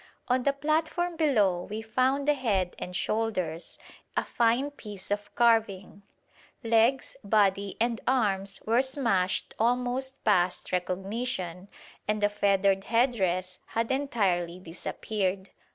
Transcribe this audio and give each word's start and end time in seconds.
On 0.29 0.41
the 0.41 0.53
platform 0.53 1.15
below 1.15 1.61
we 1.61 1.83
found 1.83 2.27
the 2.27 2.33
head 2.33 2.75
and 2.79 2.95
shoulders, 2.95 3.77
a 4.17 4.25
fine 4.25 4.71
piece 4.71 5.11
of 5.11 5.29
carving: 5.35 6.01
legs, 6.63 7.15
body 7.23 7.77
and 7.79 8.01
arms 8.07 8.59
were 8.65 8.81
smashed 8.81 9.53
almost 9.59 10.23
past 10.23 10.71
recognition, 10.71 11.69
and 12.07 12.19
the 12.19 12.29
feathered 12.29 12.85
headdress 12.85 13.59
had 13.67 13.91
entirely 13.91 14.57
disappeared. 14.57 15.51